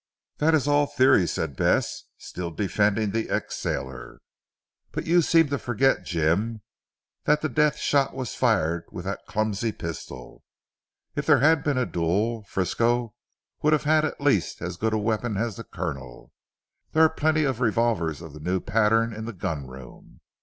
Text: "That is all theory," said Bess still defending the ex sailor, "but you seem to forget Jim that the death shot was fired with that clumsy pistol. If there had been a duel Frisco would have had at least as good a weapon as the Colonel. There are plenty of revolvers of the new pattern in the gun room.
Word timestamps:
"That 0.37 0.55
is 0.55 0.67
all 0.67 0.87
theory," 0.87 1.27
said 1.27 1.55
Bess 1.55 2.05
still 2.17 2.49
defending 2.49 3.11
the 3.11 3.29
ex 3.29 3.55
sailor, 3.55 4.19
"but 4.91 5.05
you 5.05 5.21
seem 5.21 5.49
to 5.49 5.59
forget 5.59 6.05
Jim 6.05 6.61
that 7.25 7.41
the 7.41 7.47
death 7.49 7.77
shot 7.77 8.15
was 8.15 8.33
fired 8.33 8.85
with 8.89 9.05
that 9.05 9.27
clumsy 9.27 9.71
pistol. 9.71 10.41
If 11.15 11.27
there 11.27 11.41
had 11.41 11.63
been 11.63 11.77
a 11.77 11.85
duel 11.85 12.41
Frisco 12.45 13.13
would 13.61 13.73
have 13.73 13.83
had 13.83 14.03
at 14.03 14.19
least 14.19 14.59
as 14.59 14.75
good 14.75 14.93
a 14.93 14.97
weapon 14.97 15.37
as 15.37 15.57
the 15.57 15.63
Colonel. 15.63 16.31
There 16.93 17.03
are 17.03 17.07
plenty 17.07 17.43
of 17.43 17.61
revolvers 17.61 18.23
of 18.23 18.33
the 18.33 18.39
new 18.39 18.59
pattern 18.59 19.13
in 19.13 19.25
the 19.25 19.33
gun 19.33 19.67
room. 19.67 20.21